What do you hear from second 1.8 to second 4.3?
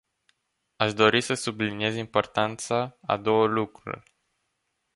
importanța a două lucruri.